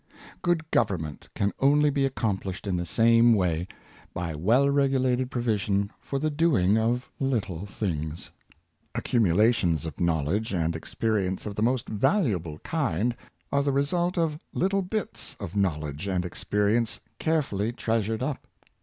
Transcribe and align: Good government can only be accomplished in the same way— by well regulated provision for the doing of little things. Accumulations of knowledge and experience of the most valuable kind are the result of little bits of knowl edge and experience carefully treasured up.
Good 0.41 0.63
government 0.71 1.29
can 1.35 1.51
only 1.59 1.91
be 1.91 2.05
accomplished 2.07 2.65
in 2.65 2.75
the 2.75 2.87
same 2.87 3.33
way— 3.35 3.67
by 4.15 4.33
well 4.33 4.67
regulated 4.67 5.29
provision 5.29 5.91
for 5.99 6.17
the 6.17 6.31
doing 6.31 6.75
of 6.75 7.07
little 7.19 7.67
things. 7.67 8.31
Accumulations 8.95 9.85
of 9.85 10.01
knowledge 10.01 10.53
and 10.55 10.75
experience 10.75 11.45
of 11.45 11.53
the 11.53 11.61
most 11.61 11.87
valuable 11.87 12.57
kind 12.63 13.15
are 13.51 13.61
the 13.61 13.71
result 13.71 14.17
of 14.17 14.39
little 14.53 14.81
bits 14.81 15.35
of 15.39 15.55
knowl 15.55 15.85
edge 15.85 16.07
and 16.07 16.25
experience 16.25 16.99
carefully 17.19 17.71
treasured 17.71 18.23
up. 18.23 18.47